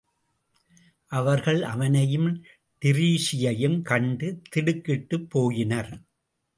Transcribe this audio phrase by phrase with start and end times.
[1.11, 2.43] அவர்கள் அவனையும்
[2.81, 5.93] டிரீஸியையும் கண்டு திடுக்கிட்டுப்போயினர்.